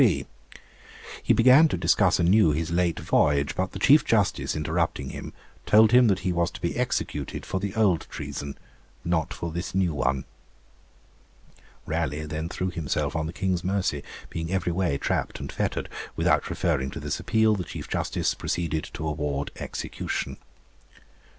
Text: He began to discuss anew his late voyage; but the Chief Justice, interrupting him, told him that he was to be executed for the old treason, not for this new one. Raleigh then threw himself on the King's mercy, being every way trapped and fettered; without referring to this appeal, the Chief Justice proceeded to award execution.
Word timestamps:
He 1.21 1.31
began 1.35 1.67
to 1.67 1.77
discuss 1.77 2.19
anew 2.19 2.53
his 2.53 2.71
late 2.71 2.99
voyage; 2.99 3.55
but 3.55 3.71
the 3.71 3.77
Chief 3.77 4.03
Justice, 4.03 4.55
interrupting 4.55 5.09
him, 5.11 5.31
told 5.67 5.91
him 5.91 6.07
that 6.07 6.21
he 6.21 6.33
was 6.33 6.49
to 6.49 6.59
be 6.59 6.75
executed 6.75 7.45
for 7.45 7.59
the 7.59 7.75
old 7.75 8.07
treason, 8.09 8.57
not 9.05 9.31
for 9.31 9.51
this 9.51 9.75
new 9.75 9.93
one. 9.93 10.25
Raleigh 11.85 12.25
then 12.25 12.49
threw 12.49 12.71
himself 12.71 13.15
on 13.15 13.27
the 13.27 13.31
King's 13.31 13.63
mercy, 13.63 14.01
being 14.31 14.51
every 14.51 14.71
way 14.71 14.97
trapped 14.97 15.39
and 15.39 15.51
fettered; 15.51 15.87
without 16.15 16.49
referring 16.49 16.89
to 16.89 16.99
this 16.99 17.19
appeal, 17.19 17.53
the 17.55 17.63
Chief 17.63 17.87
Justice 17.87 18.33
proceeded 18.33 18.85
to 18.95 19.07
award 19.07 19.51
execution. 19.57 20.37